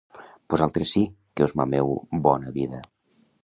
Vosaltres 0.53 0.93
sí, 0.95 1.03
que 1.35 1.47
us 1.49 1.55
mameu 1.61 1.95
bona 2.25 2.59
vida! 2.61 2.85